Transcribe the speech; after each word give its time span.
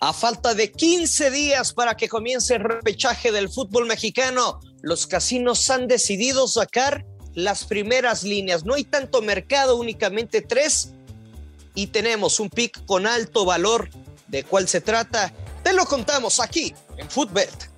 A 0.00 0.12
falta 0.12 0.54
de 0.54 0.70
15 0.70 1.30
días 1.30 1.72
para 1.72 1.96
que 1.96 2.08
comience 2.08 2.54
el 2.54 2.64
repechaje 2.64 3.32
del 3.32 3.48
fútbol 3.48 3.86
mexicano, 3.86 4.60
los 4.82 5.06
casinos 5.06 5.68
han 5.70 5.88
decidido 5.88 6.46
sacar 6.48 7.06
las 7.34 7.64
primeras 7.64 8.22
líneas. 8.22 8.64
No 8.64 8.74
hay 8.74 8.84
tanto 8.84 9.22
mercado, 9.22 9.76
únicamente 9.76 10.42
tres. 10.42 10.90
Y 11.74 11.88
tenemos 11.88 12.40
un 12.40 12.50
pick 12.50 12.84
con 12.86 13.06
alto 13.06 13.44
valor. 13.44 13.90
¿De 14.28 14.44
cuál 14.44 14.68
se 14.68 14.80
trata? 14.80 15.32
Te 15.62 15.72
lo 15.72 15.86
contamos 15.86 16.40
aquí 16.40 16.74
en 16.96 17.08
Footbet. 17.08 17.70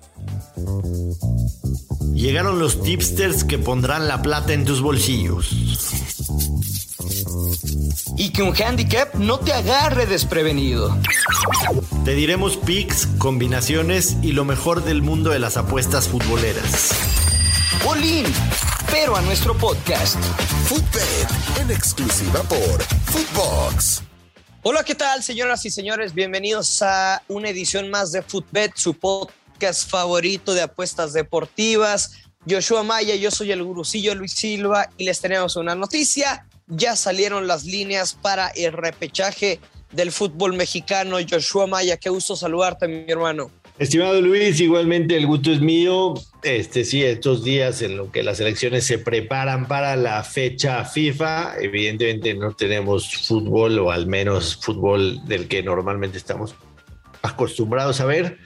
Llegaron 2.13 2.59
los 2.59 2.83
tipsters 2.83 3.43
que 3.43 3.57
pondrán 3.57 4.07
la 4.07 4.21
plata 4.21 4.53
en 4.53 4.65
tus 4.65 4.81
bolsillos. 4.81 5.51
Y 8.17 8.31
que 8.31 8.43
un 8.43 8.53
handicap 8.61 9.15
no 9.15 9.39
te 9.39 9.53
agarre 9.53 10.05
desprevenido. 10.05 10.97
Te 12.05 12.15
diremos 12.15 12.55
picks, 12.55 13.07
combinaciones 13.17 14.15
y 14.21 14.31
lo 14.31 14.45
mejor 14.45 14.85
del 14.85 15.01
mundo 15.01 15.31
de 15.31 15.39
las 15.39 15.57
apuestas 15.57 16.07
futboleras. 16.07 16.91
Bolín, 17.83 18.25
pero 18.89 19.17
a 19.17 19.21
nuestro 19.21 19.55
podcast. 19.57 20.15
Footbet, 20.65 21.59
en 21.59 21.71
exclusiva 21.71 22.41
por 22.43 22.81
Footbox. 22.81 24.01
Hola, 24.63 24.83
¿qué 24.85 24.95
tal, 24.95 25.23
señoras 25.23 25.65
y 25.65 25.71
señores? 25.71 26.13
Bienvenidos 26.13 26.81
a 26.81 27.21
una 27.27 27.49
edición 27.49 27.89
más 27.89 28.13
de 28.13 28.21
Footbet, 28.21 28.71
su 28.75 28.93
podcast 28.93 29.89
favorito 29.89 30.53
de 30.53 30.61
apuestas 30.61 31.11
deportivas. 31.11 32.13
Joshua 32.49 32.83
Maya, 32.83 33.15
yo 33.15 33.29
soy 33.29 33.51
el 33.51 33.61
gurucillo 33.61 34.15
Luis 34.15 34.31
Silva 34.31 34.89
y 34.97 35.03
les 35.03 35.19
tenemos 35.19 35.57
una 35.57 35.75
noticia. 35.75 36.45
Ya 36.67 36.95
salieron 36.95 37.45
las 37.45 37.65
líneas 37.65 38.13
para 38.13 38.47
el 38.49 38.71
repechaje 38.71 39.59
del 39.91 40.11
fútbol 40.11 40.53
mexicano. 40.53 41.17
Joshua 41.27 41.67
Maya, 41.67 41.97
qué 41.97 42.09
gusto 42.09 42.35
saludarte, 42.35 42.87
mi 42.87 43.11
hermano. 43.11 43.51
Estimado 43.79 44.19
Luis, 44.19 44.59
igualmente 44.59 45.15
el 45.15 45.25
gusto 45.25 45.51
es 45.51 45.61
mío. 45.61 46.13
Este 46.43 46.83
sí, 46.83 47.01
estos 47.01 47.45
días 47.45 47.81
en 47.81 47.95
lo 47.95 48.11
que 48.11 48.23
las 48.23 48.41
elecciones 48.41 48.85
se 48.85 48.99
preparan 48.99 49.69
para 49.69 49.95
la 49.95 50.21
fecha 50.23 50.83
FIFA, 50.83 51.59
evidentemente 51.61 52.33
no 52.33 52.53
tenemos 52.53 53.25
fútbol 53.25 53.79
o 53.79 53.91
al 53.91 54.05
menos 54.05 54.57
fútbol 54.57 55.25
del 55.25 55.47
que 55.47 55.63
normalmente 55.63 56.17
estamos 56.17 56.55
acostumbrados 57.21 58.01
a 58.01 58.05
ver. 58.05 58.37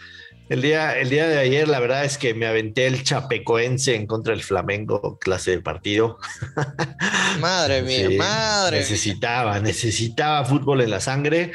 El 0.53 0.61
día, 0.61 0.99
el 0.99 1.09
día 1.09 1.27
de 1.27 1.39
ayer, 1.39 1.67
la 1.67 1.79
verdad 1.79 2.05
es 2.05 2.19
que 2.19 2.35
me 2.35 2.45
aventé 2.45 2.85
el 2.85 3.01
chapecoense 3.01 3.95
en 3.95 4.05
contra 4.05 4.35
del 4.35 4.43
Flamengo, 4.43 5.17
clase 5.17 5.49
de 5.49 5.61
partido. 5.61 6.19
Madre 7.39 7.81
mía, 7.81 8.07
madre. 8.19 8.77
Necesitaba, 8.77 9.59
necesitaba 9.59 10.45
fútbol 10.45 10.81
en 10.81 10.91
la 10.91 10.99
sangre. 10.99 11.53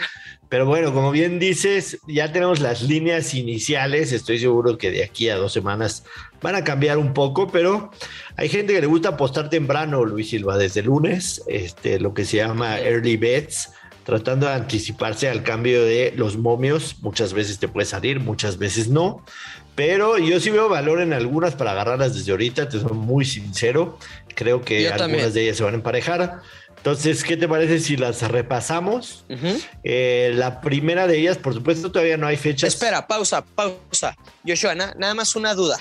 Pero 0.48 0.66
bueno, 0.66 0.92
como 0.92 1.12
bien 1.12 1.38
dices, 1.38 1.98
ya 2.08 2.32
tenemos 2.32 2.58
las 2.58 2.82
líneas 2.82 3.34
iniciales. 3.34 4.10
Estoy 4.10 4.40
seguro 4.40 4.76
que 4.78 4.90
de 4.90 5.04
aquí 5.04 5.28
a 5.28 5.36
dos 5.36 5.52
semanas 5.52 6.02
van 6.42 6.56
a 6.56 6.64
cambiar 6.64 6.98
un 6.98 7.14
poco, 7.14 7.52
pero 7.52 7.92
hay 8.34 8.48
gente 8.48 8.72
que 8.72 8.80
le 8.80 8.88
gusta 8.88 9.10
apostar 9.10 9.48
temprano, 9.48 10.04
Luis 10.04 10.30
Silva, 10.30 10.58
desde 10.58 10.82
lunes, 10.82 11.44
este, 11.46 12.00
lo 12.00 12.14
que 12.14 12.24
se 12.24 12.38
llama 12.38 12.80
early 12.80 13.16
bets, 13.16 13.70
tratando 14.08 14.46
de 14.46 14.54
anticiparse 14.54 15.28
al 15.28 15.42
cambio 15.42 15.84
de 15.84 16.14
los 16.16 16.38
momios. 16.38 16.96
Muchas 17.02 17.34
veces 17.34 17.58
te 17.58 17.68
puede 17.68 17.84
salir, 17.84 18.20
muchas 18.20 18.56
veces 18.56 18.88
no. 18.88 19.22
Pero 19.74 20.16
yo 20.16 20.40
sí 20.40 20.48
veo 20.48 20.70
valor 20.70 21.02
en 21.02 21.12
algunas 21.12 21.54
para 21.54 21.72
agarrarlas 21.72 22.14
desde 22.14 22.30
ahorita, 22.30 22.70
te 22.70 22.80
soy 22.80 22.94
muy 22.94 23.26
sincero. 23.26 23.98
Creo 24.34 24.62
que 24.62 24.88
algunas 24.88 25.34
de 25.34 25.42
ellas 25.42 25.58
se 25.58 25.62
van 25.62 25.74
a 25.74 25.76
emparejar. 25.76 26.40
Entonces, 26.78 27.22
¿qué 27.22 27.36
te 27.36 27.46
parece 27.46 27.80
si 27.80 27.98
las 27.98 28.22
repasamos? 28.22 29.26
Eh, 29.84 30.32
la 30.34 30.62
primera 30.62 31.06
de 31.06 31.18
ellas, 31.18 31.36
por 31.36 31.52
supuesto, 31.52 31.92
todavía 31.92 32.16
no 32.16 32.26
hay 32.26 32.38
fecha. 32.38 32.66
Espera, 32.66 33.06
pausa, 33.06 33.44
pausa. 33.44 34.16
Joshua, 34.46 34.74
nada 34.74 35.12
más 35.12 35.36
una 35.36 35.52
duda. 35.52 35.76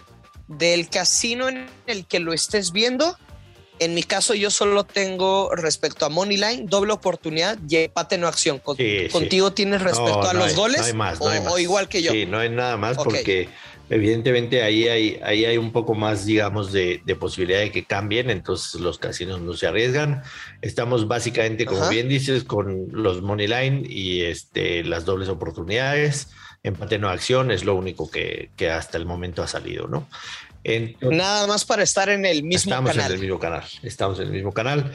Del 0.49 0.89
casino 0.89 1.47
en 1.47 1.65
el 1.85 2.05
que 2.05 2.19
lo 2.19 2.33
estés 2.33 2.73
viendo, 2.73 3.17
en 3.79 3.93
mi 3.93 4.03
caso 4.03 4.33
yo 4.33 4.49
solo 4.49 4.83
tengo 4.83 5.53
respecto 5.55 6.05
a 6.05 6.09
Moneyline, 6.09 6.67
doble 6.67 6.93
oportunidad 6.93 7.57
y 7.67 7.77
empate 7.77 8.17
no 8.17 8.27
acción. 8.27 8.59
¿Contigo 8.59 9.53
tienes 9.53 9.81
respecto 9.81 10.29
a 10.29 10.33
los 10.33 10.55
goles? 10.55 10.79
No 10.79 10.85
hay 10.85 10.93
más, 10.93 11.19
no 11.19 11.29
hay 11.29 11.41
más. 11.41 11.53
o, 11.53 11.59
igual 11.59 11.87
que 11.89 12.01
yo. 12.01 12.11
Sí, 12.11 12.25
no 12.25 12.39
hay 12.39 12.49
nada 12.49 12.77
más 12.77 12.97
porque 12.97 13.49
evidentemente 13.89 14.63
ahí 14.63 14.87
hay, 14.87 15.19
ahí 15.23 15.45
hay 15.45 15.57
un 15.57 15.71
poco 15.71 15.95
más, 15.95 16.25
digamos, 16.25 16.71
de, 16.71 17.01
posibilidad 17.19 17.59
de 17.59 17.71
que 17.71 17.85
cambien, 17.85 18.29
entonces 18.29 18.79
los 18.81 18.97
casinos 18.97 19.41
no 19.41 19.53
se 19.53 19.67
arriesgan. 19.67 20.23
Estamos 20.61 21.07
básicamente, 21.07 21.65
como 21.65 21.87
bien 21.89 22.09
dices, 22.09 22.43
con 22.43 22.87
los 22.91 23.21
money 23.21 23.47
line 23.47 23.83
y 23.87 24.21
este, 24.21 24.83
las 24.83 25.05
dobles 25.05 25.29
oportunidades. 25.29 26.29
Empate 26.63 26.99
no 26.99 27.09
acción 27.09 27.51
es 27.51 27.63
lo 27.63 27.75
único 27.75 28.09
que, 28.09 28.49
hasta 28.69 28.97
el 28.97 29.05
momento 29.05 29.41
ha 29.41 29.47
salido, 29.47 29.87
¿no? 29.87 30.07
Nada 31.01 31.47
más 31.47 31.65
para 31.65 31.83
estar 31.83 32.09
en 32.09 32.25
el 32.25 32.43
mismo 32.43 32.71
canal. 32.71 32.87
Estamos 32.89 33.05
en 33.05 33.13
el 33.13 33.19
mismo 33.19 33.39
canal. 33.39 33.63
Estamos 33.83 34.19
en 34.19 34.25
el 34.25 34.31
mismo 34.31 34.51
canal. 34.53 34.91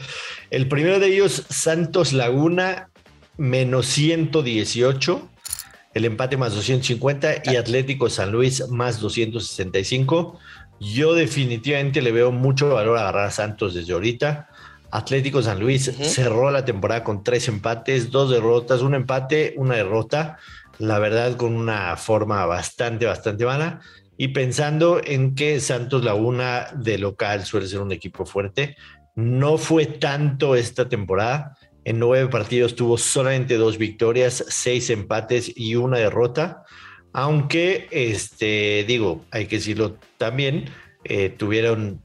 El 0.51 0.67
primero 0.67 0.99
de 0.99 1.07
ellos, 1.07 1.43
Santos 1.49 2.13
Laguna, 2.13 2.89
menos 3.37 3.87
118 3.87 5.29
el 5.93 6.05
empate 6.05 6.37
más 6.37 6.53
250 6.53 7.43
y 7.45 7.55
Atlético 7.55 8.09
San 8.09 8.31
Luis 8.31 8.67
más 8.69 8.99
265. 8.99 10.39
Yo 10.79 11.13
definitivamente 11.13 12.01
le 12.01 12.11
veo 12.11 12.31
mucho 12.31 12.73
valor 12.73 12.97
a 12.97 13.01
agarrar 13.01 13.27
a 13.27 13.31
Santos 13.31 13.73
desde 13.73 13.93
ahorita. 13.93 14.49
Atlético 14.91 15.41
San 15.41 15.59
Luis 15.59 15.91
cerró 16.01 16.51
la 16.51 16.65
temporada 16.65 17.03
con 17.03 17.23
tres 17.23 17.47
empates, 17.47 18.11
dos 18.11 18.31
derrotas, 18.31 18.81
un 18.81 18.95
empate, 18.95 19.53
una 19.57 19.75
derrota. 19.75 20.37
La 20.79 20.99
verdad, 20.99 21.35
con 21.37 21.55
una 21.55 21.95
forma 21.95 22.45
bastante, 22.45 23.05
bastante 23.05 23.45
mala. 23.45 23.81
Y 24.17 24.29
pensando 24.29 25.01
en 25.03 25.35
que 25.35 25.59
Santos 25.59 26.03
Laguna 26.03 26.67
de 26.75 26.97
local 26.97 27.45
suele 27.45 27.67
ser 27.67 27.81
un 27.81 27.91
equipo 27.91 28.25
fuerte, 28.25 28.75
no 29.15 29.57
fue 29.57 29.85
tanto 29.85 30.55
esta 30.55 30.87
temporada. 30.87 31.57
En 31.83 31.99
nueve 31.99 32.29
partidos 32.29 32.75
tuvo 32.75 32.97
solamente 32.97 33.57
dos 33.57 33.77
victorias, 33.77 34.45
seis 34.47 34.89
empates 34.89 35.51
y 35.55 35.75
una 35.75 35.97
derrota. 35.97 36.63
Aunque, 37.11 37.87
este, 37.91 38.85
digo, 38.87 39.23
hay 39.31 39.45
que 39.45 39.57
decirlo 39.57 39.97
también, 40.17 40.65
eh, 41.03 41.29
tuvieron, 41.29 42.01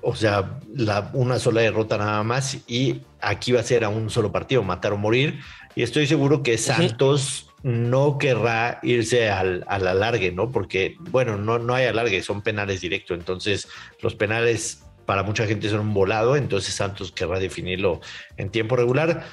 o 0.00 0.14
sea, 0.14 0.58
la, 0.74 1.10
una 1.12 1.38
sola 1.38 1.60
derrota 1.60 1.98
nada 1.98 2.22
más 2.22 2.58
y 2.66 3.02
aquí 3.20 3.52
va 3.52 3.60
a 3.60 3.64
ser 3.64 3.84
a 3.84 3.88
un 3.88 4.08
solo 4.10 4.30
partido, 4.30 4.62
matar 4.62 4.92
o 4.92 4.96
morir. 4.96 5.40
Y 5.74 5.82
estoy 5.82 6.06
seguro 6.06 6.42
que 6.42 6.56
Santos 6.56 7.50
no 7.64 8.18
querrá 8.18 8.78
irse 8.82 9.30
al, 9.30 9.64
al, 9.66 9.86
alargue, 9.86 10.30
¿no? 10.30 10.52
Porque, 10.52 10.96
bueno, 10.98 11.38
no, 11.38 11.58
no 11.58 11.74
hay 11.74 11.86
alargue, 11.86 12.22
son 12.22 12.42
penales 12.42 12.82
directos. 12.82 13.18
Entonces, 13.18 13.66
los 14.02 14.14
penales 14.14 14.84
para 15.06 15.22
mucha 15.22 15.46
gente 15.46 15.70
son 15.70 15.80
un 15.80 15.94
volado, 15.94 16.36
entonces 16.36 16.74
Santos 16.74 17.10
querrá 17.10 17.38
definirlo 17.38 18.02
en 18.36 18.50
tiempo 18.50 18.76
regular. 18.76 19.24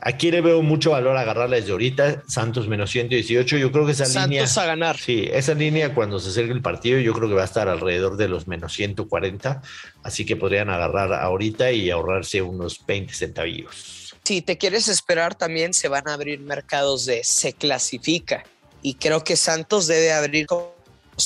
Aquí 0.00 0.30
le 0.30 0.40
veo 0.40 0.62
mucho 0.62 0.90
valor 0.90 1.16
agarrarla 1.16 1.56
desde 1.56 1.72
ahorita. 1.72 2.22
Santos 2.26 2.68
menos 2.68 2.90
118. 2.90 3.58
Yo 3.58 3.70
creo 3.70 3.86
que 3.86 3.92
esa 3.92 4.04
línea. 4.04 4.46
Santos 4.46 4.58
a 4.58 4.66
ganar. 4.66 4.96
Sí, 4.98 5.28
esa 5.32 5.54
línea 5.54 5.94
cuando 5.94 6.18
se 6.20 6.30
acerque 6.30 6.52
el 6.52 6.62
partido, 6.62 6.98
yo 6.98 7.12
creo 7.12 7.28
que 7.28 7.34
va 7.34 7.42
a 7.42 7.46
estar 7.46 7.68
alrededor 7.68 8.16
de 8.16 8.28
los 8.28 8.48
menos 8.48 8.72
140. 8.74 9.62
Así 10.02 10.26
que 10.26 10.36
podrían 10.36 10.68
agarrar 10.68 11.12
ahorita 11.12 11.70
y 11.72 11.90
ahorrarse 11.90 12.42
unos 12.42 12.84
20 12.86 13.14
centavillos. 13.14 14.03
Si 14.24 14.42
te 14.42 14.56
quieres 14.56 14.88
esperar, 14.88 15.34
también 15.34 15.74
se 15.74 15.88
van 15.88 16.08
a 16.08 16.14
abrir 16.14 16.40
mercados 16.40 17.04
de 17.06 17.24
se 17.24 17.52
clasifica. 17.52 18.44
Y 18.82 18.94
creo 18.94 19.22
que 19.22 19.36
Santos 19.36 19.86
debe 19.86 20.12
abrir 20.12 20.46
con 20.46 20.66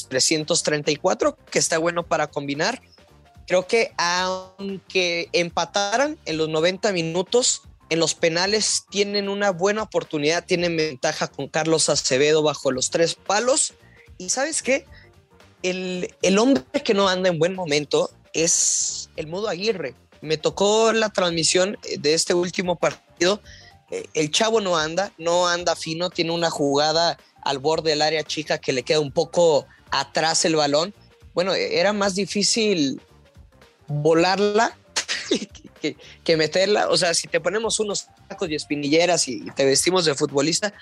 334, 0.09 1.37
que 1.51 1.59
está 1.59 1.79
bueno 1.79 2.05
para 2.07 2.27
combinar 2.27 2.81
creo 3.49 3.67
que 3.67 3.93
aunque 3.97 5.31
empataran 5.33 6.19
en 6.27 6.37
los 6.37 6.51
90 6.51 6.93
minutos, 6.93 7.63
en 7.89 7.99
los 7.99 8.15
penales 8.15 8.85
tienen 8.91 9.31
una 9.31 9.51
buena 9.51 9.83
oportunidad, 9.83 10.45
tienen 10.45 10.77
ventaja 10.77 11.29
con 11.29 11.49
Carlos 11.49 11.89
Acevedo 11.89 12.43
bajo 12.43 12.71
los 12.71 12.91
tres 12.91 13.15
palos. 13.15 13.73
Y 14.19 14.29
sabes 14.29 14.63
qué? 14.63 14.85
El, 15.63 16.15
el 16.21 16.39
hombre 16.39 16.63
que 16.85 16.93
no 16.93 17.09
anda 17.09 17.31
en 17.31 17.39
buen 17.39 17.55
momento 17.55 18.11
es 18.35 19.09
el 19.17 19.27
Mudo 19.27 19.49
Aguirre. 19.49 19.95
Me 20.21 20.37
tocó 20.37 20.93
la 20.93 21.11
transmisión 21.11 21.79
de 21.99 22.15
este 22.15 22.35
último 22.35 22.77
partido. 22.77 23.41
Eh, 23.91 24.05
el 24.15 24.31
chavo 24.31 24.61
no 24.61 24.77
anda, 24.77 25.13
no 25.19 25.49
anda 25.49 25.77
fino, 25.77 26.11
tiene 26.11 26.33
una 26.33 26.51
jugada 26.51 27.19
al 27.43 27.59
borde 27.59 27.91
del 27.91 28.03
área 28.03 28.25
chica 28.25 28.59
que 28.59 28.73
le 28.73 28.83
queda 28.83 29.01
un 29.01 29.13
poco 29.13 29.67
atrás 29.91 30.45
el 30.45 30.57
balón. 30.57 30.95
Bueno, 31.35 31.55
era 31.55 31.93
más 31.93 32.15
difícil 32.15 33.01
volarla 33.87 34.77
que, 36.25 36.37
meterla. 36.37 36.89
O 36.89 36.97
sea, 36.97 37.15
si 37.15 37.29
te 37.29 37.41
ponemos 37.41 37.81
unos 37.81 38.09
tacos 38.29 38.51
y 38.51 38.55
espinilleras 38.55 39.29
y 39.29 39.47
te 39.53 39.65
vestimos 39.65 40.05
de 40.05 40.15
futbolista, 40.15 40.75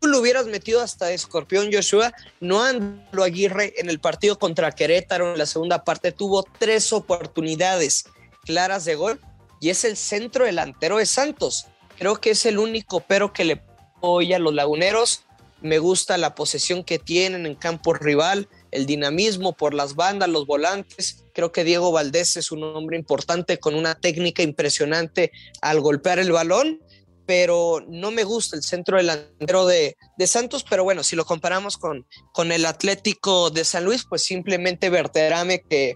tú 0.00 0.08
lo 0.08 0.20
hubieras 0.20 0.46
metido 0.46 0.80
hasta 0.80 1.10
Escorpión 1.12 1.70
Joshua. 1.72 2.12
No 2.40 2.62
ando 2.62 3.22
Aguirre 3.22 3.74
en 3.76 3.90
el 3.90 4.00
partido 4.00 4.38
contra 4.38 4.72
Querétaro 4.72 5.32
en 5.32 5.38
la 5.38 5.46
segunda 5.46 5.84
parte 5.84 6.12
tuvo 6.12 6.44
tres 6.58 6.92
oportunidades 6.92 8.04
claras 8.44 8.84
de 8.84 8.94
gol 8.94 9.20
y 9.60 9.70
es 9.70 9.84
el 9.84 9.96
centro 9.96 10.44
delantero 10.44 10.98
de 10.98 11.06
Santos. 11.06 11.66
Creo 11.98 12.16
que 12.20 12.30
es 12.30 12.44
el 12.46 12.58
único 12.58 13.00
pero 13.00 13.32
que 13.32 13.44
le 13.44 13.62
apoya 13.96 14.36
a 14.36 14.40
los 14.40 14.54
laguneros. 14.54 15.22
me 15.62 15.78
gusta 15.78 16.18
la 16.18 16.34
posesión 16.34 16.84
que 16.84 16.98
tienen 16.98 17.46
en 17.46 17.54
campo 17.54 17.94
rival, 17.94 18.48
el 18.70 18.84
dinamismo 18.84 19.54
por 19.54 19.72
las 19.72 19.94
bandas, 19.94 20.28
los 20.28 20.46
volantes. 20.46 21.24
Creo 21.32 21.52
que 21.52 21.64
Diego 21.64 21.90
Valdés 21.90 22.36
es 22.36 22.52
un 22.52 22.62
hombre 22.62 22.98
importante 22.98 23.58
con 23.58 23.74
una 23.74 23.94
técnica 23.94 24.42
impresionante 24.42 25.32
al 25.62 25.80
golpear 25.80 26.18
el 26.18 26.32
balón, 26.32 26.82
pero 27.24 27.82
no 27.88 28.10
me 28.10 28.24
gusta 28.24 28.56
el 28.56 28.62
centro 28.62 28.98
delantero 28.98 29.64
de, 29.64 29.96
de 30.18 30.26
Santos. 30.26 30.66
Pero 30.68 30.84
bueno, 30.84 31.02
si 31.02 31.16
lo 31.16 31.24
comparamos 31.24 31.78
con, 31.78 32.06
con 32.34 32.52
el 32.52 32.66
Atlético 32.66 33.48
de 33.48 33.64
San 33.64 33.84
Luis, 33.84 34.04
pues 34.06 34.22
simplemente 34.22 34.90
Verterame 34.90 35.62
que, 35.62 35.94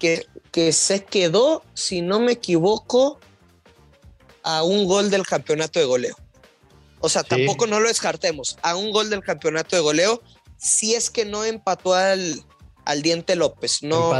que, 0.00 0.26
que 0.50 0.72
se 0.72 1.04
quedó, 1.04 1.62
si 1.74 2.00
no 2.00 2.18
me 2.18 2.32
equivoco, 2.32 3.20
a 4.42 4.64
un 4.64 4.86
gol 4.86 5.10
del 5.10 5.24
campeonato 5.24 5.78
de 5.78 5.84
goleo. 5.84 6.16
O 6.98 7.08
sea, 7.08 7.22
tampoco 7.22 7.66
no 7.66 7.78
lo 7.78 7.88
descartemos. 7.88 8.58
A 8.62 8.74
un 8.74 8.90
gol 8.90 9.08
del 9.08 9.22
campeonato 9.22 9.76
de 9.76 9.82
goleo, 9.82 10.22
si 10.58 10.94
es 10.94 11.10
que 11.10 11.24
no 11.24 11.44
empató 11.44 11.94
al, 11.94 12.44
al 12.84 13.02
Diente 13.02 13.36
López. 13.36 13.82
No, 13.82 14.12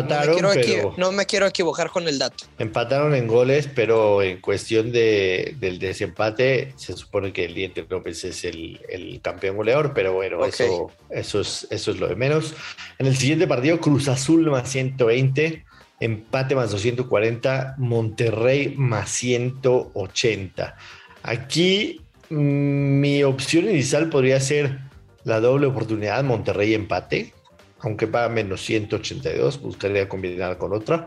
no, 0.96 1.12
me 1.12 1.26
quiero 1.26 1.46
equivocar 1.46 1.90
con 1.90 2.08
el 2.08 2.18
dato. 2.18 2.44
Empataron 2.58 3.14
en 3.14 3.26
goles, 3.26 3.68
pero 3.74 4.22
en 4.22 4.40
cuestión 4.40 4.92
de, 4.92 5.56
del 5.58 5.78
desempate, 5.78 6.72
se 6.76 6.94
supone 6.94 7.32
que 7.32 7.44
el 7.44 7.54
Diente 7.54 7.84
López 7.88 8.24
es 8.24 8.44
el, 8.44 9.20
campeón 9.22 9.56
goleador, 9.56 9.92
pero 9.92 10.14
bueno, 10.14 10.44
eso, 10.44 10.90
eso, 11.10 11.40
es, 11.40 11.66
eso 11.70 11.90
es 11.90 11.98
lo 11.98 12.08
de 12.08 12.16
menos. 12.16 12.54
En 12.98 13.06
el 13.06 13.16
siguiente 13.16 13.46
partido, 13.46 13.80
Cruz 13.80 14.08
Azul 14.08 14.50
más 14.50 14.70
120, 14.70 15.64
empate 16.00 16.54
más 16.54 16.70
240, 16.70 17.76
Monterrey 17.78 18.74
más 18.76 19.10
180. 19.10 20.76
Aquí 21.22 22.00
mi 22.30 23.22
opción 23.22 23.64
inicial 23.64 24.08
podría 24.08 24.40
ser 24.40 24.78
la 25.24 25.40
doble 25.40 25.66
oportunidad 25.66 26.24
Monterrey 26.24 26.74
empate, 26.74 27.34
aunque 27.80 28.06
paga 28.06 28.28
menos 28.28 28.62
182, 28.62 29.60
buscaría 29.60 30.08
combinar 30.08 30.58
con 30.58 30.72
otra, 30.72 31.04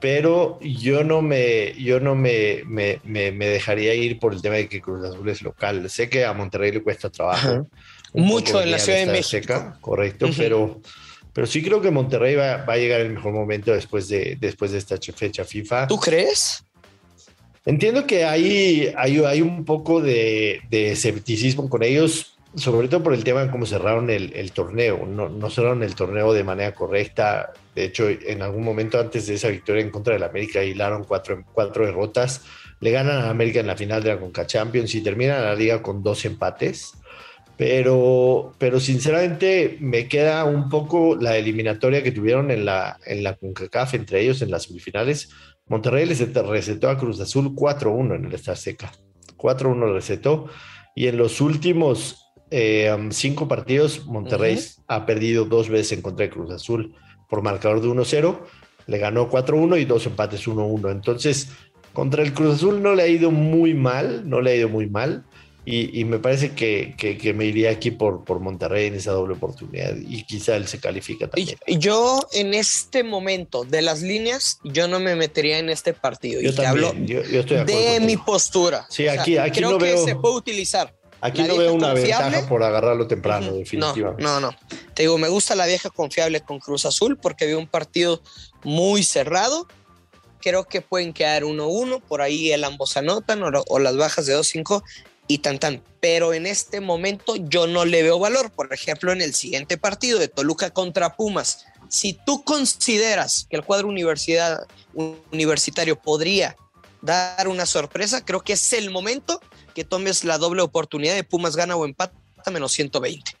pero 0.00 0.58
yo 0.60 1.04
no 1.04 1.22
me, 1.22 1.74
yo 1.74 2.00
no 2.00 2.14
me, 2.14 2.62
me, 2.64 3.46
dejaría 3.46 3.94
ir 3.94 4.18
por 4.18 4.32
el 4.32 4.42
tema 4.42 4.56
de 4.56 4.68
que 4.68 4.80
Cruz 4.80 5.04
Azul 5.04 5.28
es 5.28 5.42
local. 5.42 5.88
Sé 5.90 6.08
que 6.08 6.24
a 6.24 6.32
Monterrey 6.32 6.72
le 6.72 6.82
cuesta 6.82 7.10
trabajo. 7.10 7.68
Mucho 8.14 8.62
en 8.62 8.70
la 8.70 8.78
Ciudad 8.78 9.00
de 9.00 9.06
México. 9.06 9.74
correcto, 9.80 10.28
pero, 10.36 10.80
pero 11.34 11.48
sí 11.48 11.62
creo 11.62 11.82
que 11.82 11.90
Monterrey 11.90 12.36
va, 12.36 12.64
a 12.64 12.76
llegar 12.76 13.00
el 13.00 13.10
mejor 13.10 13.32
momento 13.32 13.72
después 13.72 14.08
de, 14.08 14.38
después 14.40 14.70
de 14.70 14.78
esta 14.78 14.96
fecha 14.96 15.44
FIFA. 15.44 15.88
¿Tú 15.88 15.98
crees? 15.98 16.64
Entiendo 17.66 18.06
que 18.06 18.24
hay, 18.24 18.92
hay, 18.96 19.18
hay 19.18 19.42
un 19.42 19.64
poco 19.64 20.00
de, 20.00 20.60
escepticismo 20.70 21.68
con 21.68 21.82
ellos, 21.82 22.36
sobre 22.54 22.86
todo 22.86 23.02
por 23.02 23.14
el 23.14 23.24
tema 23.24 23.42
de 23.42 23.50
cómo 23.50 23.66
cerraron 23.66 24.10
el, 24.10 24.52
torneo. 24.52 25.06
No, 25.06 25.28
no, 25.28 25.50
cerraron 25.50 25.82
el 25.82 25.96
torneo 25.96 26.32
de 26.32 26.44
manera 26.44 26.72
correcta. 26.72 27.52
De 27.74 27.86
hecho, 27.86 28.08
en 28.08 28.42
algún 28.42 28.62
momento 28.62 29.00
antes 29.00 29.26
de 29.26 29.34
esa 29.34 29.48
victoria 29.48 29.82
en 29.82 29.90
contra 29.90 30.14
del 30.14 30.22
América, 30.22 30.62
hilaron 30.62 31.02
cuatro, 31.02 31.44
cuatro 31.52 31.84
derrotas. 31.84 32.42
Le 32.78 32.92
ganan 32.92 33.22
a 33.22 33.30
América 33.30 33.58
en 33.58 33.66
la 33.66 33.76
final 33.76 34.04
de 34.04 34.10
la 34.10 34.20
Conca 34.20 34.46
Champions 34.46 34.94
y 34.94 35.00
terminan 35.00 35.42
la 35.42 35.54
liga 35.56 35.82
con 35.82 36.00
dos 36.00 36.24
empates. 36.26 36.92
Pero, 37.56 38.52
pero 38.58 38.80
sinceramente 38.80 39.76
me 39.80 40.08
queda 40.08 40.44
un 40.44 40.68
poco 40.68 41.14
la 41.14 41.36
eliminatoria 41.36 42.02
que 42.02 42.10
tuvieron 42.10 42.50
en 42.50 42.64
la, 42.64 42.98
en 43.06 43.22
la 43.22 43.36
CONCACAF 43.36 43.94
entre 43.94 44.20
ellos 44.20 44.42
en 44.42 44.50
las 44.50 44.64
semifinales 44.64 45.30
Monterrey 45.66 46.04
les 46.04 46.20
recetó 46.34 46.90
a 46.90 46.98
Cruz 46.98 47.20
Azul 47.20 47.54
4-1 47.54 48.16
en 48.16 48.24
el 48.26 48.34
Estadio 48.34 48.56
Seca. 48.56 48.92
4-1 49.36 49.92
recetó. 49.94 50.46
Y 50.94 51.06
en 51.06 51.16
los 51.16 51.40
últimos 51.40 52.32
eh, 52.50 52.94
cinco 53.10 53.48
partidos, 53.48 54.06
Monterrey 54.06 54.58
ha 54.88 55.06
perdido 55.06 55.46
dos 55.46 55.68
veces 55.70 55.92
en 55.92 56.02
contra 56.02 56.26
de 56.26 56.30
Cruz 56.30 56.52
Azul 56.52 56.94
por 57.28 57.42
marcador 57.42 57.80
de 57.80 57.88
1-0. 57.88 58.40
Le 58.86 58.98
ganó 58.98 59.30
4-1 59.30 59.80
y 59.80 59.86
dos 59.86 60.06
empates 60.06 60.46
1-1. 60.46 60.92
Entonces, 60.92 61.50
contra 61.94 62.22
el 62.22 62.34
Cruz 62.34 62.56
Azul 62.56 62.82
no 62.82 62.94
le 62.94 63.04
ha 63.04 63.08
ido 63.08 63.30
muy 63.30 63.72
mal, 63.72 64.28
no 64.28 64.42
le 64.42 64.50
ha 64.50 64.56
ido 64.56 64.68
muy 64.68 64.88
mal. 64.88 65.24
Y, 65.66 66.04
me 66.04 66.18
parece 66.18 66.52
que, 66.52 66.94
que, 66.96 67.32
me 67.32 67.46
iría 67.46 67.70
aquí 67.70 67.90
por, 67.90 68.24
por 68.24 68.38
Monterrey 68.38 68.88
en 68.88 68.96
esa 68.96 69.12
doble 69.12 69.34
oportunidad 69.34 69.96
y 69.96 70.22
quizá 70.24 70.56
él 70.56 70.68
se 70.68 70.78
califica 70.78 71.28
también. 71.28 71.56
yo 71.66 72.20
en 72.32 72.52
este 72.52 73.02
momento 73.02 73.64
de 73.64 73.80
las 73.80 74.02
líneas, 74.02 74.58
yo 74.62 74.88
no 74.88 75.00
me 75.00 75.16
metería 75.16 75.58
en 75.58 75.70
este 75.70 75.94
partido. 75.94 76.42
Yo 76.42 76.50
y 76.50 76.54
también, 76.54 76.86
hablo 76.86 77.06
yo, 77.06 77.20
estoy 77.20 77.64
de, 77.64 78.00
mi 78.00 78.18
postura. 78.18 78.86
Sí, 78.90 79.08
aquí, 79.08 79.38
aquí 79.38 79.60
creo 79.60 79.70
no 79.70 79.78
que 79.78 79.84
veo, 79.84 80.04
se 80.04 80.16
puede 80.16 80.34
utilizar. 80.34 80.94
Aquí 81.22 81.42
no 81.42 81.56
veo 81.56 81.72
una 81.72 81.94
ventaja 81.94 82.46
por 82.46 82.62
agarrarlo 82.62 83.06
temprano, 83.06 83.54
definitivamente. 83.54 84.22
No, 84.22 84.40
no, 84.40 84.50
no. 84.50 84.56
Te 84.92 85.04
digo, 85.04 85.16
me 85.16 85.28
gusta 85.28 85.54
la 85.54 85.64
vieja 85.64 85.88
confiable 85.88 86.42
con 86.42 86.58
Cruz 86.58 86.84
Azul 86.84 87.16
porque 87.16 87.46
veo 87.46 87.58
un 87.58 87.66
partido 87.66 88.20
muy 88.64 89.02
cerrado. 89.02 89.66
Creo 90.42 90.64
que 90.64 90.82
pueden 90.82 91.14
quedar 91.14 91.44
1-1, 91.44 92.02
por 92.02 92.20
ahí 92.20 92.52
el 92.52 92.64
ambos 92.64 92.98
anotan 92.98 93.42
o, 93.42 93.64
o 93.66 93.78
las 93.78 93.96
bajas 93.96 94.26
de 94.26 94.36
2-5 94.36 94.82
y 95.26 95.38
tan 95.38 95.58
tan. 95.58 95.82
Pero 96.00 96.34
en 96.34 96.46
este 96.46 96.80
momento 96.80 97.36
yo 97.36 97.66
no 97.66 97.84
le 97.84 98.02
veo 98.02 98.18
valor. 98.18 98.50
Por 98.50 98.72
ejemplo, 98.72 99.12
en 99.12 99.22
el 99.22 99.34
siguiente 99.34 99.78
partido 99.78 100.18
de 100.18 100.28
Toluca 100.28 100.70
contra 100.70 101.16
Pumas, 101.16 101.64
si 101.88 102.12
tú 102.12 102.44
consideras 102.44 103.46
que 103.48 103.56
el 103.56 103.64
cuadro 103.64 103.88
universidad, 103.88 104.66
universitario 105.32 105.96
podría 105.96 106.56
dar 107.00 107.48
una 107.48 107.66
sorpresa, 107.66 108.24
creo 108.24 108.40
que 108.40 108.54
es 108.54 108.72
el 108.72 108.90
momento 108.90 109.40
que 109.74 109.84
tomes 109.84 110.24
la 110.24 110.38
doble 110.38 110.62
oportunidad 110.62 111.14
de 111.14 111.24
Pumas 111.24 111.56
gana 111.56 111.76
o 111.76 111.84
empata 111.84 112.14
menos 112.50 112.72
120. 112.72 113.32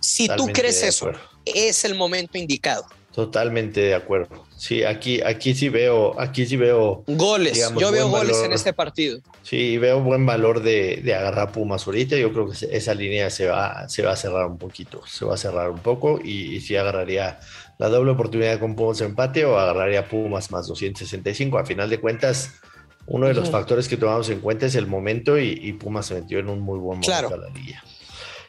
Si 0.00 0.28
tú 0.28 0.46
crees 0.52 0.82
eso, 0.82 1.10
es 1.44 1.84
el 1.84 1.94
momento 1.94 2.36
indicado. 2.38 2.86
Totalmente 3.12 3.80
de 3.80 3.94
acuerdo. 3.94 4.46
Sí, 4.64 4.82
aquí, 4.82 5.20
aquí 5.20 5.54
sí 5.54 5.68
veo, 5.68 6.18
aquí 6.18 6.46
sí 6.46 6.56
veo 6.56 7.04
goles. 7.06 7.70
Yo 7.78 7.92
veo 7.92 8.08
goles 8.08 8.38
en 8.42 8.54
este 8.54 8.72
partido. 8.72 9.20
Sí, 9.42 9.76
veo 9.76 10.00
buen 10.00 10.24
valor 10.24 10.62
de, 10.62 11.02
de, 11.04 11.14
agarrar 11.14 11.52
Pumas 11.52 11.86
ahorita. 11.86 12.16
Yo 12.16 12.32
creo 12.32 12.48
que 12.48 12.74
esa 12.74 12.94
línea 12.94 13.28
se 13.28 13.46
va, 13.46 13.86
se 13.90 14.02
va 14.02 14.12
a 14.12 14.16
cerrar 14.16 14.46
un 14.46 14.56
poquito, 14.56 15.06
se 15.06 15.26
va 15.26 15.34
a 15.34 15.36
cerrar 15.36 15.68
un 15.68 15.80
poco 15.80 16.18
y, 16.18 16.62
sí 16.62 16.76
agarraría 16.76 17.40
la 17.76 17.90
doble 17.90 18.12
oportunidad 18.12 18.58
con 18.58 18.74
Pumas 18.74 19.02
empate 19.02 19.44
o 19.44 19.58
agarraría 19.58 20.08
Pumas 20.08 20.50
más 20.50 20.66
265. 20.66 21.58
A 21.58 21.66
final 21.66 21.90
de 21.90 22.00
cuentas, 22.00 22.54
uno 23.04 23.26
de 23.26 23.34
los 23.34 23.50
factores 23.50 23.86
que 23.86 23.98
tomamos 23.98 24.30
en 24.30 24.40
cuenta 24.40 24.64
es 24.64 24.76
el 24.76 24.86
momento 24.86 25.38
y, 25.38 25.74
Pumas 25.74 26.06
se 26.06 26.14
metió 26.14 26.38
en 26.38 26.48
un 26.48 26.60
muy 26.60 26.78
buen 26.78 27.00
momento 27.00 27.08
claro. 27.08 27.36
la 27.36 27.50
liga. 27.50 27.84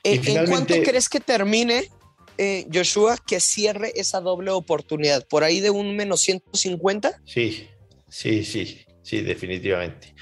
¿En, 0.02 0.24
finalmente, 0.24 0.62
¿En 0.62 0.66
cuánto 0.66 0.92
crees 0.92 1.10
que 1.10 1.20
termine 1.20 1.90
eh, 2.38 2.68
Joshua, 2.74 3.18
que 3.26 3.40
cierre 3.40 3.92
esa 3.96 4.22
doble 4.22 4.52
oportunidad? 4.52 5.28
¿Por 5.28 5.44
ahí 5.44 5.60
de 5.60 5.70
un 5.70 5.96
menos 5.96 6.22
150? 6.22 7.22
Sí, 7.26 7.68
sí, 8.10 8.44
sí, 8.44 8.86
sí, 9.02 9.22
definitivamente. 9.22 10.14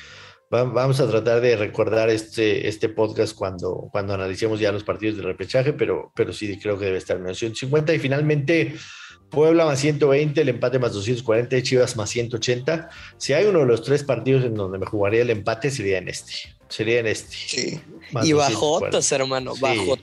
vamos 0.49 0.99
a 0.99 1.09
tratar 1.09 1.41
de 1.41 1.55
recordar 1.55 2.09
este, 2.09 2.67
este 2.67 2.89
podcast 2.89 3.35
cuando, 3.35 3.89
cuando 3.91 4.13
analicemos 4.13 4.59
ya 4.59 4.71
los 4.71 4.83
partidos 4.83 5.17
de 5.17 5.23
repechaje, 5.23 5.73
pero, 5.73 6.11
pero 6.15 6.31
sí 6.31 6.59
creo 6.59 6.77
que 6.77 6.85
debe 6.85 6.97
estar 6.97 7.17
en 7.17 7.23
menos 7.23 7.39
150. 7.39 7.93
Y 7.93 7.99
finalmente, 7.99 8.75
Puebla 9.33 9.65
más 9.65 9.79
120, 9.79 10.41
el 10.41 10.49
empate 10.49 10.77
más 10.77 10.93
240, 10.93 11.59
Chivas 11.63 11.97
más 11.97 12.11
180. 12.11 12.89
Si 13.17 13.33
hay 13.33 13.45
uno 13.45 13.59
de 13.59 13.65
los 13.65 13.81
tres 13.81 14.03
partidos 14.03 14.45
en 14.45 14.53
donde 14.53 14.77
me 14.77 14.85
jugaría 14.85 15.23
el 15.23 15.31
empate, 15.31 15.71
sería 15.71 15.97
en 15.97 16.07
este. 16.07 16.52
Sería 16.73 17.01
en 17.01 17.07
este. 17.07 17.35
Sí. 17.35 17.81
y 18.23 18.33
bajotas, 18.33 19.11
hermano. 19.11 19.53
Bajo 19.59 19.95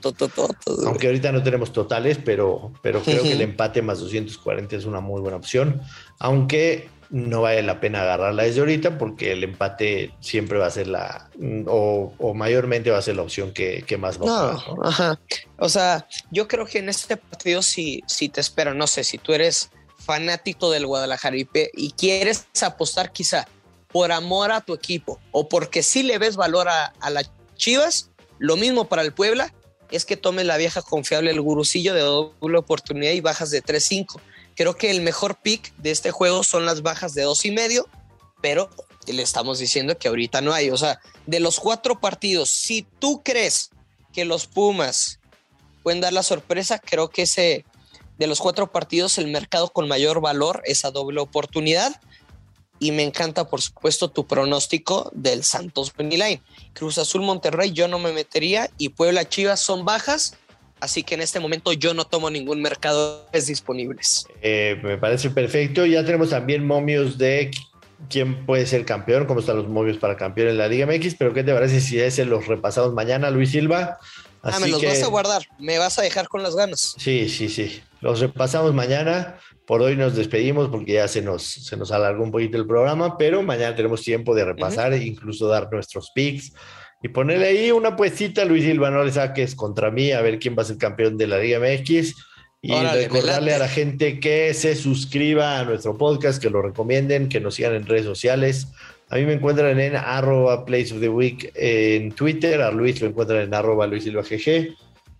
Aunque 0.85 1.07
ahorita 1.07 1.33
no 1.33 1.43
tenemos 1.43 1.73
totales, 1.73 2.17
pero, 2.23 2.71
pero 2.81 3.01
creo 3.01 3.23
que 3.23 3.33
el 3.33 3.41
empate 3.41 3.81
más 3.81 3.99
240 3.99 4.77
es 4.77 4.85
una 4.85 5.01
muy 5.01 5.19
buena 5.19 5.35
opción. 5.35 5.81
Aunque 6.19 6.87
no 7.09 7.41
vale 7.41 7.61
la 7.61 7.81
pena 7.81 8.03
agarrarla 8.03 8.43
desde 8.43 8.61
ahorita 8.61 8.97
porque 8.97 9.33
el 9.33 9.43
empate 9.43 10.13
siempre 10.21 10.59
va 10.59 10.67
a 10.67 10.71
ser 10.71 10.87
la, 10.87 11.29
o, 11.67 12.33
mayormente 12.33 12.89
va 12.89 12.99
a 12.99 13.01
ser 13.01 13.17
la 13.17 13.23
opción 13.23 13.51
que, 13.51 13.83
más 13.99 14.17
va 14.17 14.23
a 14.23 14.53
no, 14.53 14.81
ajá. 14.81 15.19
O 15.57 15.67
sea, 15.67 16.07
yo 16.31 16.47
creo 16.47 16.65
que 16.65 16.79
en 16.79 16.87
este 16.87 17.17
partido 17.17 17.61
si, 17.61 18.01
si 18.07 18.29
te 18.29 18.39
espero, 18.39 18.73
no 18.73 18.87
sé, 18.87 19.03
si 19.03 19.17
tú 19.17 19.33
eres 19.33 19.71
fanático 19.97 20.71
del 20.71 20.87
Guadalajara 20.87 21.35
y, 21.35 21.45
y 21.73 21.91
quieres 21.91 22.47
apostar 22.61 23.11
quizá 23.11 23.45
por 23.91 24.11
amor 24.11 24.51
a 24.51 24.61
tu 24.61 24.73
equipo 24.73 25.19
o 25.31 25.47
porque 25.47 25.83
sí 25.83 26.03
le 26.03 26.17
ves 26.17 26.35
valor 26.35 26.69
a, 26.69 26.93
a 26.99 27.09
las 27.09 27.31
Chivas, 27.55 28.09
lo 28.39 28.57
mismo 28.57 28.85
para 28.85 29.03
el 29.03 29.13
Puebla, 29.13 29.53
es 29.91 30.05
que 30.05 30.17
tomes 30.17 30.45
la 30.45 30.57
vieja 30.57 30.81
confiable 30.81 31.31
el 31.31 31.41
gurucillo 31.41 31.93
de 31.93 32.01
doble 32.01 32.57
oportunidad 32.57 33.11
y 33.11 33.21
bajas 33.21 33.51
de 33.51 33.61
3-5 33.63 34.19
Creo 34.55 34.75
que 34.75 34.91
el 34.91 35.01
mejor 35.01 35.37
pick 35.37 35.73
de 35.77 35.91
este 35.91 36.11
juego 36.11 36.43
son 36.43 36.65
las 36.65 36.81
bajas 36.81 37.13
de 37.13 37.23
dos 37.23 37.45
y 37.45 37.51
medio, 37.51 37.87
pero 38.41 38.69
le 39.07 39.23
estamos 39.23 39.59
diciendo 39.59 39.97
que 39.97 40.07
ahorita 40.07 40.41
no 40.41 40.53
hay. 40.53 40.69
O 40.69 40.77
sea, 40.77 40.99
de 41.25 41.39
los 41.39 41.59
cuatro 41.59 41.99
partidos, 41.99 42.49
si 42.49 42.85
tú 42.99 43.21
crees 43.23 43.71
que 44.13 44.25
los 44.25 44.47
Pumas 44.47 45.19
pueden 45.83 46.01
dar 46.01 46.13
la 46.13 46.23
sorpresa, 46.23 46.79
creo 46.79 47.09
que 47.09 47.23
ese 47.23 47.65
de 48.17 48.27
los 48.27 48.39
cuatro 48.39 48.71
partidos 48.71 49.17
el 49.17 49.27
mercado 49.27 49.69
con 49.69 49.87
mayor 49.87 50.21
valor, 50.21 50.61
esa 50.65 50.91
doble 50.91 51.21
oportunidad. 51.21 51.99
Y 52.81 52.91
me 52.91 53.03
encanta, 53.03 53.47
por 53.47 53.61
supuesto, 53.61 54.09
tu 54.09 54.27
pronóstico 54.27 55.09
del 55.13 55.45
Santos 55.45 55.93
Line. 55.97 56.41
Cruz 56.73 56.97
Azul 56.97 57.21
Monterrey, 57.21 57.71
yo 57.71 57.87
no 57.87 57.99
me 57.99 58.11
metería. 58.11 58.69
Y 58.77 58.89
Puebla 58.89 59.29
Chivas 59.29 59.61
son 59.61 59.85
bajas 59.85 60.35
Así 60.81 61.03
que 61.03 61.13
en 61.13 61.21
este 61.21 61.39
momento 61.39 61.71
yo 61.73 61.93
no 61.93 62.05
tomo 62.05 62.31
ningún 62.31 62.59
mercado 62.59 63.27
disponibles. 63.31 64.25
Eh, 64.41 64.79
me 64.83 64.97
parece 64.97 65.29
perfecto. 65.29 65.85
Ya 65.85 66.03
tenemos 66.03 66.31
también 66.31 66.65
momios 66.65 67.19
de 67.19 67.51
quién 68.09 68.47
puede 68.47 68.65
ser 68.65 68.83
campeón, 68.83 69.27
cómo 69.27 69.41
están 69.41 69.57
los 69.57 69.67
momios 69.67 69.97
para 69.97 70.17
campeón 70.17 70.49
en 70.49 70.57
la 70.57 70.67
Liga 70.67 70.87
MX, 70.87 71.15
pero 71.15 71.33
¿qué 71.33 71.43
te 71.43 71.53
parece 71.53 71.81
si 71.81 71.99
ese 71.99 72.25
los 72.25 72.47
repasamos 72.47 72.93
mañana, 72.93 73.29
Luis 73.29 73.51
Silva? 73.51 73.99
Ah, 74.43 74.59
me 74.59 74.67
los 74.67 74.83
vas 74.83 75.03
a 75.03 75.07
guardar, 75.07 75.47
me 75.59 75.77
vas 75.77 75.99
a 75.99 76.01
dejar 76.01 76.27
con 76.27 76.43
las 76.43 76.55
ganas. 76.55 76.95
Sí, 76.97 77.29
sí, 77.29 77.49
sí. 77.49 77.81
Los 78.01 78.19
repasamos 78.19 78.73
mañana. 78.73 79.37
Por 79.65 79.81
hoy 79.81 79.95
nos 79.95 80.15
despedimos 80.15 80.69
porque 80.69 80.93
ya 80.93 81.07
se 81.07 81.21
nos, 81.21 81.43
se 81.43 81.77
nos 81.77 81.91
alargó 81.91 82.23
un 82.23 82.31
poquito 82.31 82.57
el 82.57 82.67
programa, 82.67 83.17
pero 83.17 83.41
mañana 83.43 83.75
tenemos 83.75 84.01
tiempo 84.01 84.35
de 84.35 84.43
repasar 84.43 84.93
e 84.93 85.03
incluso 85.03 85.47
dar 85.47 85.71
nuestros 85.71 86.11
picks 86.13 86.51
y 87.03 87.09
ponerle 87.09 87.47
ahí 87.47 87.71
una 87.71 87.95
puestita 87.95 88.43
a 88.43 88.45
Luis 88.45 88.63
Silva, 88.63 88.91
no 88.91 89.03
le 89.03 89.11
saques 89.11 89.55
contra 89.55 89.89
mí 89.89 90.11
a 90.11 90.21
ver 90.21 90.39
quién 90.39 90.55
va 90.57 90.61
a 90.61 90.65
ser 90.65 90.77
campeón 90.77 91.17
de 91.17 91.27
la 91.27 91.39
Liga 91.39 91.59
MX. 91.59 92.15
Y 92.63 92.75
recordarle 92.75 93.55
a 93.55 93.57
la 93.57 93.67
gente 93.67 94.19
que 94.19 94.53
se 94.53 94.75
suscriba 94.75 95.59
a 95.59 95.63
nuestro 95.63 95.97
podcast, 95.97 96.39
que 96.39 96.51
lo 96.51 96.61
recomienden, 96.61 97.27
que 97.27 97.39
nos 97.39 97.55
sigan 97.55 97.73
en 97.73 97.87
redes 97.87 98.05
sociales. 98.05 98.67
A 99.11 99.17
mí 99.17 99.25
me 99.25 99.33
encuentran 99.33 99.77
en 99.77 99.97
arroba 99.97 100.63
place 100.63 100.93
of 100.93 101.01
the 101.01 101.09
week 101.09 101.51
en 101.55 102.13
Twitter, 102.13 102.61
a 102.61 102.71
Luis 102.71 103.01
lo 103.01 103.09
encuentran 103.09 103.41
en 103.41 103.53
arroba 103.53 103.85
Luis 103.85 104.05
Silva 104.05 104.21
GG 104.21 104.73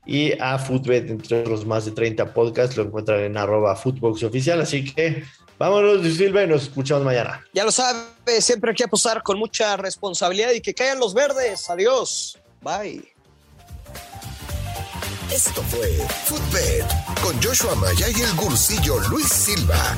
y 0.05 0.31
a 0.39 0.57
Footbet, 0.57 1.10
entre 1.10 1.41
otros 1.41 1.65
más 1.65 1.83
de 1.83 1.91
30 1.91 2.33
podcasts, 2.33 2.77
lo 2.77 2.83
encuentran 2.83 3.19
en 3.19 3.36
arroba 3.36 3.75
Footbox 3.75 4.24
Oficial. 4.24 4.62
Así 4.62 4.86
que 4.86 5.25
vámonos, 5.60 6.01
Luis 6.01 6.15
Silva, 6.15 6.41
y 6.43 6.48
nos 6.48 6.63
escuchamos 6.63 7.03
mañana. 7.03 7.45
Ya 7.53 7.65
lo 7.65 7.71
sabe, 7.71 8.00
siempre 8.39 8.71
hay 8.71 8.75
que 8.77 8.86
apostar 8.86 9.21
con 9.24 9.38
mucha 9.38 9.75
responsabilidad 9.75 10.51
y 10.51 10.62
que 10.62 10.74
caigan 10.74 11.00
los 11.00 11.13
verdes. 11.13 11.69
Adiós. 11.69 12.39
Bye. 12.62 13.12
Esto 15.29 15.62
fue 15.63 15.88
Footbed 16.25 16.86
con 17.21 17.41
Joshua 17.41 17.75
Maya 17.75 18.07
y 18.10 18.21
el 18.21 18.36
gursillo 18.36 19.00
Luis 19.10 19.27
Silva, 19.27 19.98